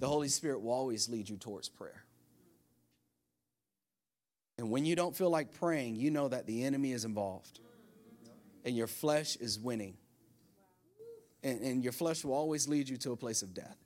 [0.00, 2.04] The Holy Spirit will always lead you towards prayer.
[4.56, 7.60] And when you don't feel like praying, you know that the enemy is involved
[8.64, 9.98] and your flesh is winning.
[11.42, 13.76] And, and your flesh will always lead you to a place of death.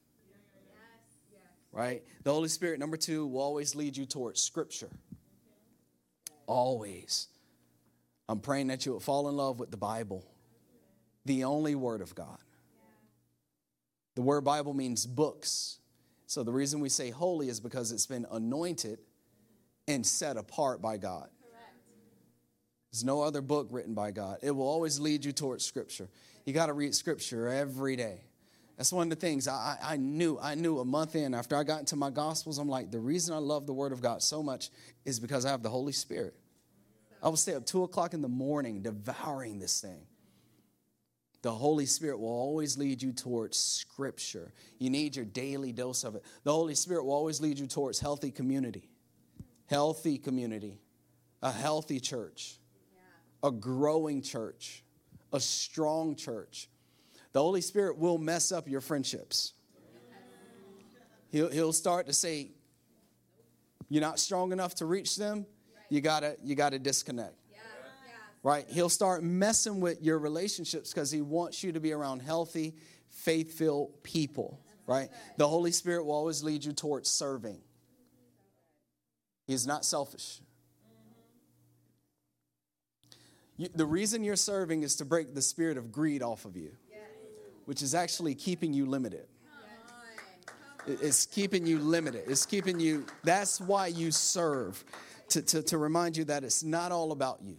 [1.73, 2.03] Right?
[2.23, 4.91] The Holy Spirit, number two, will always lead you towards Scripture.
[6.47, 7.29] Always.
[8.29, 10.25] I'm praying that you will fall in love with the Bible,
[11.25, 12.39] the only Word of God.
[14.15, 15.79] The word Bible means books.
[16.27, 18.99] So the reason we say holy is because it's been anointed
[19.89, 21.29] and set apart by God.
[22.91, 24.39] There's no other book written by God.
[24.43, 26.09] It will always lead you towards Scripture.
[26.45, 28.21] You got to read Scripture every day.
[28.77, 30.39] That's one of the things I, I knew.
[30.41, 32.59] I knew a month in after I got into my Gospels.
[32.59, 34.71] I'm like, the reason I love the Word of God so much
[35.05, 36.35] is because I have the Holy Spirit.
[37.23, 40.07] I will stay up two o'clock in the morning devouring this thing.
[41.43, 44.53] The Holy Spirit will always lead you towards Scripture.
[44.79, 46.25] You need your daily dose of it.
[46.45, 48.89] The Holy Spirit will always lead you towards healthy community
[49.73, 50.83] healthy community,
[51.41, 52.59] a healthy church,
[53.43, 54.85] a growing church,
[55.33, 56.69] a strong church.
[57.33, 59.55] The Holy Spirit will mess up your friendships.
[61.31, 62.51] He'll, he'll start to say,
[63.89, 65.47] You're not strong enough to reach them,
[65.89, 67.35] you gotta, you gotta disconnect.
[68.43, 68.67] Right?
[68.69, 72.75] He'll start messing with your relationships because he wants you to be around healthy,
[73.09, 74.61] faith filled people.
[74.87, 75.11] Right?
[75.37, 77.61] The Holy Spirit will always lead you towards serving.
[79.47, 80.41] He's not selfish.
[83.57, 86.73] You, the reason you're serving is to break the spirit of greed off of you,
[87.67, 89.27] which is actually keeping you limited.
[90.87, 92.25] It's keeping you limited.
[92.27, 94.85] It's keeping you, that's why you serve,
[95.29, 97.57] to, to, to remind you that it's not all about you.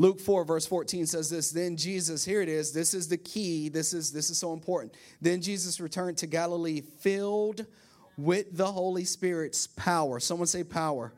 [0.00, 3.68] Luke 4 verse 14 says this, then Jesus, here it is, this is the key,
[3.68, 4.94] this is this is so important.
[5.20, 7.66] Then Jesus returned to Galilee filled
[8.16, 10.18] with the Holy Spirit's power.
[10.18, 11.12] Someone say power.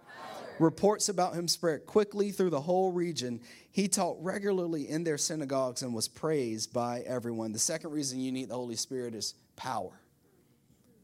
[0.58, 3.40] Reports about him spread quickly through the whole region.
[3.70, 7.52] He taught regularly in their synagogues and was praised by everyone.
[7.52, 10.00] The second reason you need the Holy Spirit is power.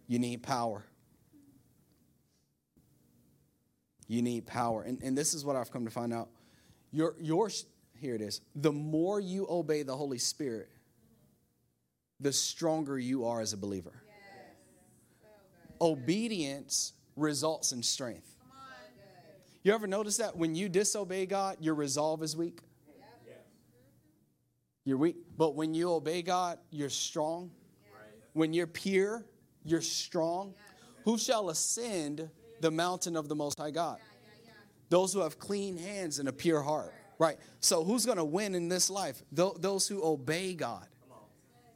[0.07, 0.85] You need power.
[4.07, 4.83] You need power.
[4.83, 6.29] And, and this is what I've come to find out.
[6.93, 7.51] Your, your,
[7.99, 8.41] here it is.
[8.55, 10.69] The more you obey the Holy Spirit,
[12.21, 14.03] the stronger you are as a believer
[15.81, 18.38] obedience results in strength.
[19.69, 22.61] You ever notice that when you disobey God, your resolve is weak?
[24.87, 25.17] You're weak.
[25.37, 27.51] But when you obey God, you're strong.
[28.33, 29.27] When you're pure,
[29.67, 30.55] you're strong.
[31.05, 32.31] Who shall ascend
[32.63, 33.99] the mountain of the Most High God?
[34.89, 36.95] Those who have clean hands and a pure heart.
[37.19, 37.37] Right.
[37.61, 39.23] So who's going to win in this life?
[39.31, 40.87] Those who obey God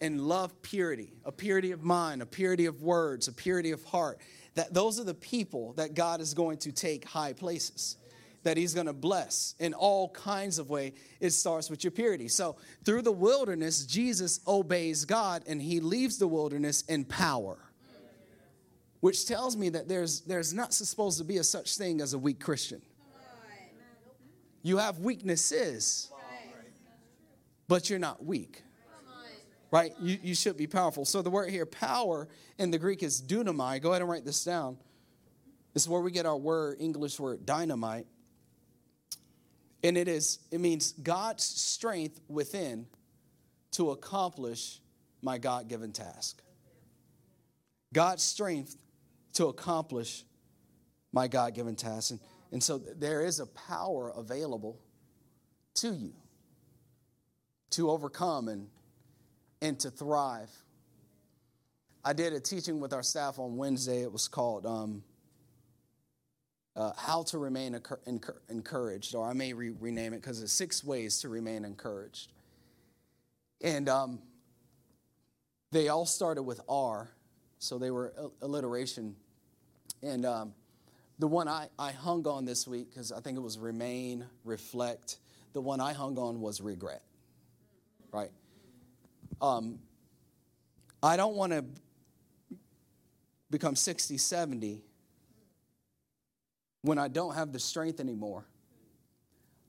[0.01, 4.19] and love purity, a purity of mind, a purity of words, a purity of heart.
[4.55, 7.97] That those are the people that God is going to take high places.
[8.43, 10.95] That he's going to bless in all kinds of way.
[11.21, 12.29] It starts with your purity.
[12.29, 17.59] So through the wilderness, Jesus obeys God and he leaves the wilderness in power.
[19.01, 22.19] Which tells me that there's there's not supposed to be a such thing as a
[22.19, 22.83] weak Christian.
[24.65, 26.09] You have weaknesses,
[27.67, 28.63] but you're not weak
[29.73, 29.95] right?
[29.99, 31.05] You, you should be powerful.
[31.05, 33.81] So the word here, power, in the Greek is dunamai.
[33.81, 34.77] Go ahead and write this down.
[35.73, 38.07] This is where we get our word, English word, dynamite.
[39.83, 42.87] And it is, it means God's strength within
[43.73, 44.81] to accomplish
[45.23, 46.43] my God given task.
[47.95, 48.77] God's strength
[49.35, 50.25] to accomplish
[51.13, 52.11] my God given task.
[52.11, 52.21] And,
[52.53, 54.79] and so there is a power available
[55.77, 56.13] to you
[57.71, 58.69] to overcome and
[59.63, 60.51] and to thrive.
[62.05, 64.03] I did a teaching with our staff on Wednesday.
[64.03, 65.05] It was called um,
[66.75, 67.81] uh, How to Remain
[68.49, 72.33] Encouraged, or I may re- rename it because it's six ways to remain encouraged.
[73.63, 74.19] And um,
[75.71, 77.09] they all started with R,
[77.61, 79.15] so they were alliteration.
[80.03, 80.55] And um,
[81.21, 85.19] the one I, I hung on this week, because I think it was remain, reflect,
[85.53, 87.03] the one I hung on was regret,
[88.11, 88.33] right?
[89.43, 89.81] Um,
[91.03, 91.65] I don't want to
[93.51, 94.81] become 60, 70
[96.81, 98.47] when I don't have the strength anymore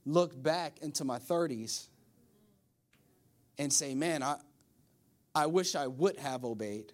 [0.06, 1.88] look back into my 30s
[3.58, 4.36] and say, man, I,
[5.34, 6.92] I wish I would have obeyed.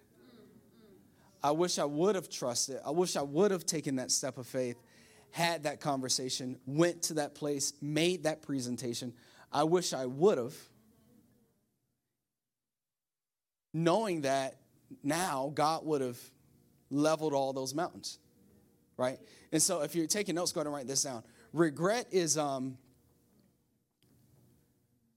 [1.43, 2.79] I wish I would have trusted.
[2.85, 4.77] I wish I would have taken that step of faith,
[5.31, 9.13] had that conversation, went to that place, made that presentation.
[9.51, 10.55] I wish I would have.
[13.73, 14.57] Knowing that
[15.03, 16.19] now God would have
[16.89, 18.19] leveled all those mountains,
[18.97, 19.19] right?
[19.51, 21.23] And so if you're taking notes, go ahead and write this down.
[21.53, 22.77] Regret is um,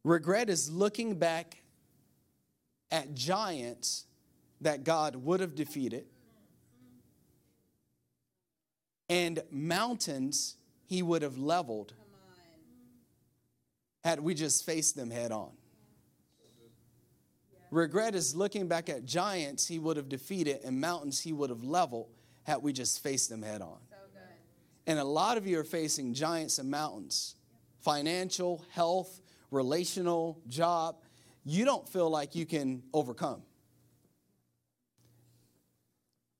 [0.05, 1.63] regret is looking back
[2.91, 4.07] at giants
[4.61, 6.07] that God would have defeated
[9.09, 11.93] and mountains he would have leveled
[14.03, 15.51] had we just faced them head on.
[17.75, 21.65] Regret is looking back at giants he would have defeated and mountains he would have
[21.65, 22.09] leveled
[22.45, 23.79] had we just faced them head on.
[23.91, 23.97] So
[24.87, 27.35] and a lot of you are facing giants and mountains
[27.81, 30.97] financial, health, relational, job.
[31.45, 33.43] You don't feel like you can overcome.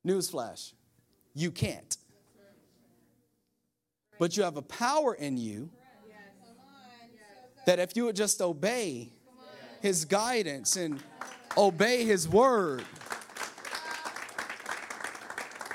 [0.07, 0.73] Newsflash,
[1.35, 1.97] you can't.
[4.21, 5.69] But you have a power in you
[7.67, 9.11] that if you would just obey
[9.83, 11.03] his guidance and
[11.57, 12.85] obey his word,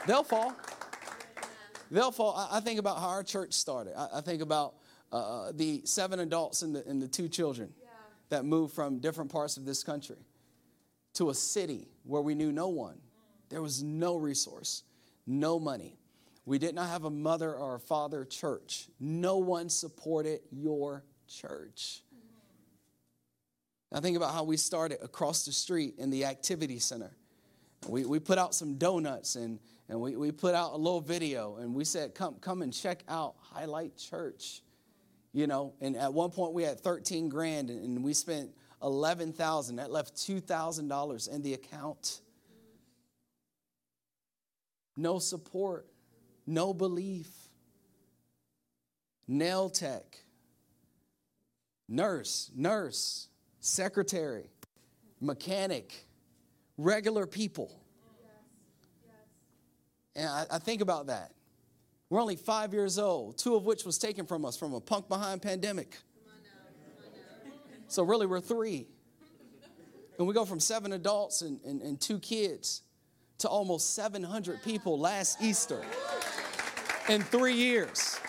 [0.07, 0.55] they'll fall.
[1.91, 2.49] They'll fall.
[2.51, 3.93] I think about how our church started.
[3.97, 4.75] I think about
[5.11, 7.73] uh, the seven adults and the, and the two children
[8.29, 10.17] that moved from different parts of this country
[11.15, 12.99] to a city where we knew no one.
[13.49, 14.83] There was no resource,
[15.25, 15.97] no money.
[16.45, 18.87] We did not have a mother or a father church.
[18.99, 22.03] No one supported your church.
[23.91, 27.11] Now, think about how we started across the street in the activity center.
[27.87, 31.57] We, we put out some donuts and, and we, we put out a little video
[31.57, 34.61] and we said, come, come and check out Highlight Church.
[35.31, 38.51] You know, and at one point we had 13 grand and we spent
[38.83, 39.77] 11,000.
[39.77, 42.21] That left $2,000 in the account.
[44.95, 45.87] No support,
[46.45, 47.29] no belief.
[49.27, 50.17] Nail tech,
[51.87, 53.28] nurse, nurse,
[53.59, 54.49] secretary,
[55.21, 56.05] mechanic,
[56.77, 57.79] regular people.
[60.15, 61.31] And I, I, think about that.
[62.09, 65.07] We're only five years old, two of which was taken from us from a punk
[65.07, 65.95] behind pandemic.
[67.87, 68.87] So, really, we're three.
[70.17, 72.81] And we go from seven adults and, and, and two kids
[73.39, 75.81] to almost 700 people last Easter
[77.07, 78.19] in three years.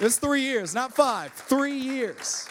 [0.00, 2.48] It's three years, not five, three years.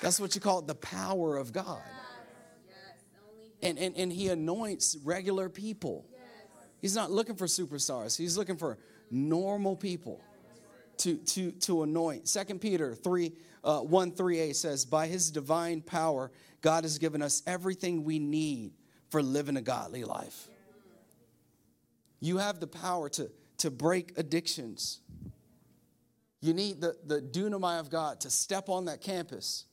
[0.00, 1.82] That's what you call the power of God.
[3.62, 6.06] And, and, and He anoints regular people.
[6.80, 8.78] He's not looking for superstars, He's looking for
[9.10, 10.20] normal people
[10.98, 12.28] to, to, to anoint.
[12.28, 13.32] Second Peter 3
[13.64, 16.30] uh, 1 3a says, By His divine power,
[16.60, 18.72] God has given us everything we need
[19.10, 20.48] for living a godly life.
[22.20, 25.00] You have the power to, to break addictions.
[26.40, 29.64] You need the, the dunamai of God to step on that campus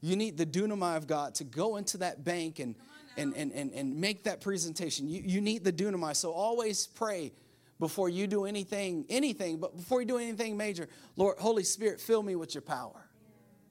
[0.00, 2.74] you need the dunamai of God to go into that bank and,
[3.16, 5.08] and, and, and, and make that presentation.
[5.08, 6.14] You, you need the dunamai.
[6.14, 7.32] So always pray
[7.78, 12.22] before you do anything, anything, but before you do anything major, Lord, Holy Spirit, fill
[12.22, 13.08] me with your power.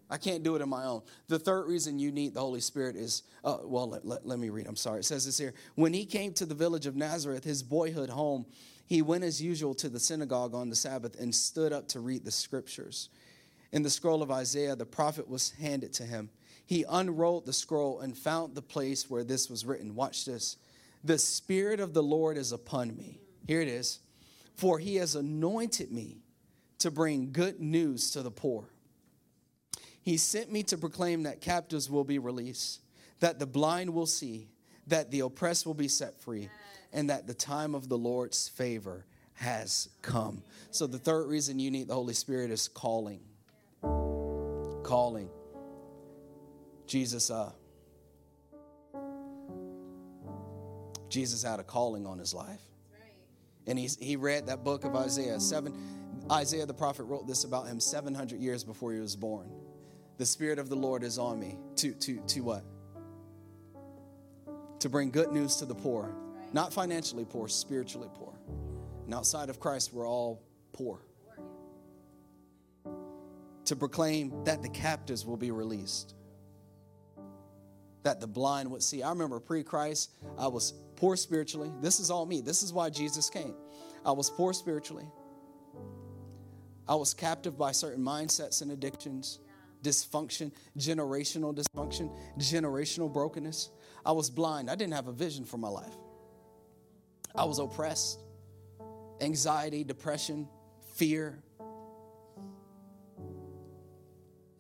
[0.10, 1.02] I can't do it on my own.
[1.28, 4.50] The third reason you need the Holy Spirit is, uh, well, let, let, let me
[4.50, 4.66] read.
[4.66, 5.00] I'm sorry.
[5.00, 5.54] It says this here.
[5.76, 8.46] When he came to the village of Nazareth, his boyhood home,
[8.86, 12.24] he went as usual to the synagogue on the Sabbath and stood up to read
[12.24, 13.10] the scriptures.
[13.72, 16.30] In the scroll of Isaiah, the prophet was handed to him.
[16.66, 19.96] He unrolled the scroll and found the place where this was written.
[19.96, 20.58] Watch this.
[21.04, 23.20] The Spirit of the Lord is upon me.
[23.46, 24.00] Here it is.
[24.56, 26.18] For he has anointed me
[26.80, 28.70] to bring good news to the poor.
[30.02, 32.82] He sent me to proclaim that captives will be released,
[33.20, 34.50] that the blind will see,
[34.88, 36.50] that the oppressed will be set free,
[36.94, 40.44] and that the time of the Lord's favor has come.
[40.72, 43.20] So, the third reason you need the Holy Spirit is calling
[44.84, 45.30] calling.
[46.86, 47.52] Jesus, uh,
[51.10, 52.62] Jesus had a calling on his life.
[53.66, 55.40] And he's, he read that book of Isaiah.
[55.40, 55.74] Seven,
[56.32, 59.52] Isaiah the prophet wrote this about him 700 years before he was born.
[60.18, 61.58] The Spirit of the Lord is on me.
[61.78, 62.64] To, to, to what?
[64.80, 66.16] To bring good news to the poor.
[66.54, 68.34] Not financially poor, spiritually poor.
[69.06, 71.02] And outside of Christ, we're all poor
[73.68, 76.16] to proclaim that the captives will be released,
[78.04, 79.04] that the blind would see.
[79.04, 81.72] I remember pre Christ, I was poor spiritually.
[81.82, 82.42] This is all me.
[82.42, 83.54] This is why Jesus came.
[84.06, 85.08] I was poor spiritually.
[86.88, 89.40] I was captive by certain mindsets and addictions,
[89.84, 92.10] dysfunction, generational dysfunction,
[92.40, 93.70] generational brokenness.
[94.06, 94.70] I was blind.
[94.70, 95.94] I didn't have a vision for my life.
[97.36, 98.22] I was oppressed,
[99.20, 100.48] anxiety, depression,
[100.96, 101.44] fear.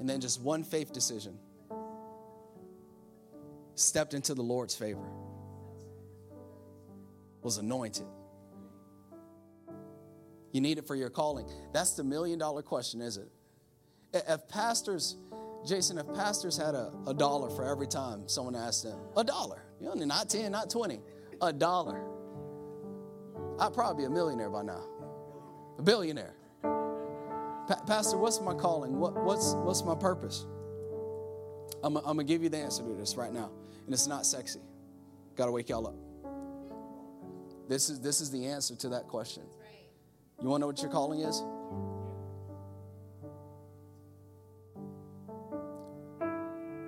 [0.08, 1.38] And then just one faith decision
[3.76, 5.05] stepped into the Lord's favor,
[7.41, 8.05] was anointed.
[10.53, 11.45] You need it for your calling.
[11.74, 13.28] That's the million dollar question, is it?
[14.14, 15.18] If pastors,
[15.66, 19.64] Jason, if pastors had a, a dollar for every time someone asked them, a dollar,
[19.82, 21.01] you know, not 10, not 20,
[21.41, 22.01] a dollar,
[23.60, 24.86] I'd probably be a millionaire by now,
[25.78, 26.38] a billionaire.
[27.68, 28.97] Pa- Pastor, what's my calling?
[28.97, 30.45] What, what's, what's my purpose?
[31.84, 33.51] I'm, I'm going to give you the answer to this right now,
[33.86, 34.61] and it's not sexy.
[35.36, 35.95] Got to wake y'all up.
[37.68, 39.43] This is, this is the answer to that question.
[40.41, 41.43] You want to know what your calling is?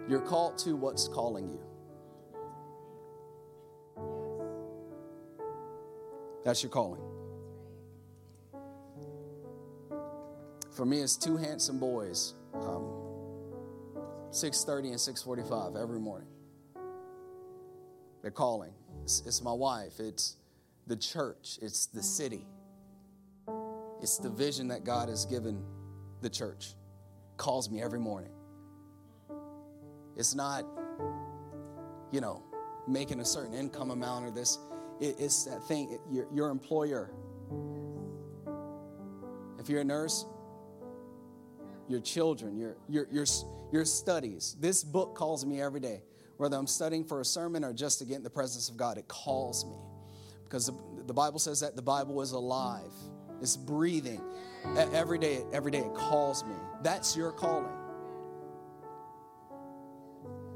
[0.10, 1.60] You're called to what's calling you.
[6.44, 7.02] That's your calling.
[10.80, 12.86] For me, it's two handsome boys, um,
[14.32, 16.30] 6.30 and 6.45 every morning.
[18.22, 18.72] They're calling.
[19.04, 20.00] It's, it's my wife.
[20.00, 20.38] It's
[20.88, 21.60] the church.
[21.62, 22.48] It's the city.
[24.02, 25.62] It's the vision that God has given
[26.22, 26.76] the church.
[27.36, 28.32] Calls me every morning.
[30.16, 30.64] It's not,
[32.10, 32.42] you know,
[32.88, 34.58] making a certain income amount or this.
[35.02, 37.12] It, it's that thing, it, your, your employer.
[39.60, 40.26] If you're a nurse,
[41.90, 43.26] your children, your, your, your,
[43.72, 44.56] your studies.
[44.60, 46.04] This book calls me every day.
[46.38, 48.98] Whether I'm studying for a sermon or just to get in the presence of God,
[48.98, 49.76] it calls me.
[50.44, 50.76] Because the,
[51.06, 52.94] the Bible says that the Bible is alive.
[53.42, 54.22] It's breathing.
[54.94, 56.56] Every day, every day it calls me.
[56.82, 57.72] That's your calling.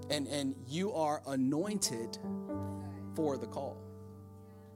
[0.10, 2.18] And, and you are anointed
[3.16, 3.78] for the call.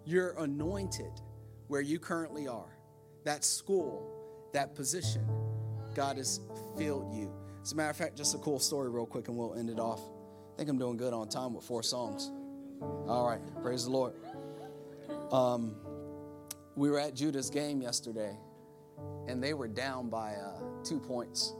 [0.05, 1.21] You're anointed
[1.67, 2.77] where you currently are.
[3.25, 5.27] That school, that position,
[5.97, 6.41] God has
[6.77, 7.33] filled you.
[7.63, 9.79] As a matter of fact, just a cool story, real quick, and we'll end it
[9.79, 9.99] off.
[10.53, 12.31] I think I'm doing good on time with four songs.
[13.07, 14.13] All right, praise the Lord.
[15.31, 15.75] Um,
[16.75, 18.37] we were at Judah's game yesterday,
[19.27, 21.55] and they were down by uh, two points.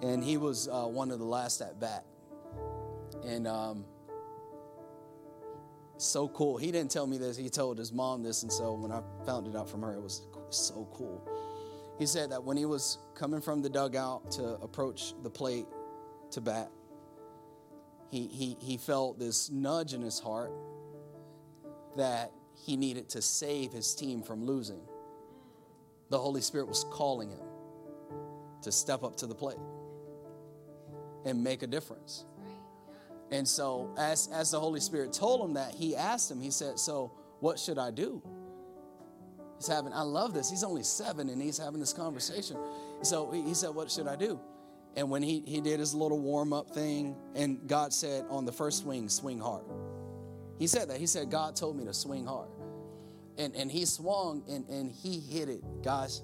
[0.00, 2.06] And he was uh, one of the last at bat.
[3.26, 3.84] And um,
[5.98, 6.56] so cool.
[6.56, 8.42] He didn't tell me this, he told his mom this.
[8.42, 11.28] And so when I found it out from her, it was so cool.
[12.02, 15.66] He said that when he was coming from the dugout to approach the plate
[16.32, 16.68] to bat,
[18.10, 20.50] he, he, he felt this nudge in his heart
[21.96, 24.80] that he needed to save his team from losing.
[26.10, 27.46] The Holy Spirit was calling him
[28.62, 29.60] to step up to the plate
[31.24, 32.24] and make a difference.
[33.30, 36.80] And so, as, as the Holy Spirit told him that, he asked him, he said,
[36.80, 38.20] So, what should I do?
[39.68, 40.50] Having, I love this.
[40.50, 42.56] He's only seven and he's having this conversation.
[43.02, 44.40] So, he, he said, What should I do?
[44.94, 48.52] And when he, he did his little warm up thing, and God said, On the
[48.52, 49.64] first swing, swing hard.
[50.58, 50.98] He said that.
[50.98, 52.48] He said, God told me to swing hard.
[53.38, 56.22] And, and he swung and, and he hit it, guys.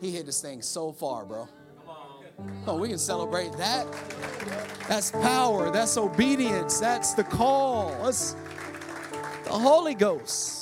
[0.00, 1.48] He hit this thing so far, bro.
[2.66, 3.86] Oh, we can celebrate that.
[4.88, 5.70] That's power.
[5.70, 6.80] That's obedience.
[6.80, 7.90] That's the call.
[8.02, 8.34] That's
[9.44, 10.59] the Holy Ghost.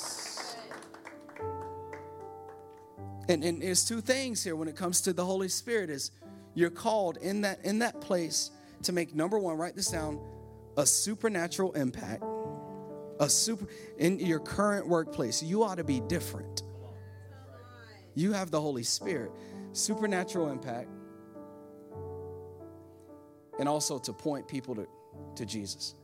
[3.29, 6.09] And, and there's two things here when it comes to the Holy Spirit is
[6.55, 8.49] you're called in that in that place
[8.83, 10.19] to make number one, write this down,
[10.77, 12.23] a supernatural impact.
[13.19, 13.67] A super
[13.97, 16.63] in your current workplace, you ought to be different.
[18.15, 19.31] You have the Holy Spirit,
[19.73, 20.89] supernatural impact,
[23.59, 24.87] and also to point people to,
[25.35, 25.95] to Jesus.